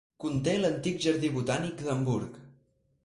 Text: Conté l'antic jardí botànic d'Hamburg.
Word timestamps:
Conté 0.23 0.53
l'antic 0.61 0.97
jardí 1.05 1.31
botànic 1.35 1.85
d'Hamburg. 1.89 2.41